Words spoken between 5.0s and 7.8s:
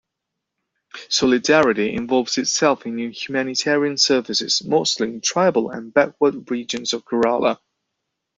in tribal and backward regions of Kerala.